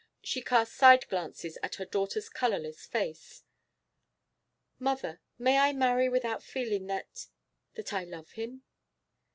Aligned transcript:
She 0.23 0.41
cast 0.41 0.73
side 0.73 1.07
glances 1.09 1.59
at 1.61 1.75
her 1.75 1.85
daughter's 1.85 2.27
colourless 2.27 2.87
face. 2.87 3.43
'Mother, 4.79 5.21
may 5.37 5.59
I 5.59 5.73
marry 5.73 6.09
without 6.09 6.41
feeling 6.41 6.87
that 6.87 7.27
that 7.75 7.93
I 7.93 8.03
love 8.03 8.31
him? 8.31 8.63